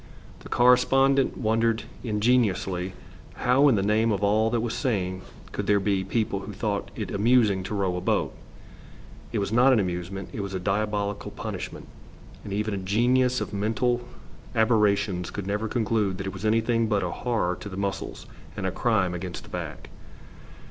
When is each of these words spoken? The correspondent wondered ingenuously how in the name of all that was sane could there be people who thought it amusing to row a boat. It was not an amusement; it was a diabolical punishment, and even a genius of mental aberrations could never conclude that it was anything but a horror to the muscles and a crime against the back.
The 0.39 0.49
correspondent 0.49 1.37
wondered 1.37 1.83
ingenuously 2.03 2.95
how 3.35 3.67
in 3.67 3.75
the 3.75 3.83
name 3.83 4.11
of 4.11 4.23
all 4.23 4.49
that 4.49 4.59
was 4.59 4.73
sane 4.73 5.21
could 5.51 5.67
there 5.67 5.79
be 5.79 6.03
people 6.03 6.39
who 6.39 6.53
thought 6.53 6.89
it 6.95 7.11
amusing 7.11 7.61
to 7.61 7.75
row 7.75 7.95
a 7.95 8.01
boat. 8.01 8.33
It 9.31 9.37
was 9.37 9.51
not 9.51 9.71
an 9.73 9.79
amusement; 9.79 10.29
it 10.33 10.41
was 10.41 10.55
a 10.55 10.59
diabolical 10.59 11.29
punishment, 11.29 11.87
and 12.43 12.51
even 12.51 12.73
a 12.73 12.77
genius 12.77 13.41
of 13.41 13.53
mental 13.53 14.01
aberrations 14.55 15.29
could 15.29 15.45
never 15.45 15.67
conclude 15.67 16.17
that 16.17 16.25
it 16.25 16.33
was 16.33 16.45
anything 16.45 16.87
but 16.87 17.03
a 17.03 17.11
horror 17.11 17.55
to 17.57 17.69
the 17.69 17.77
muscles 17.77 18.25
and 18.57 18.65
a 18.65 18.71
crime 18.71 19.13
against 19.13 19.43
the 19.43 19.49
back. 19.49 19.89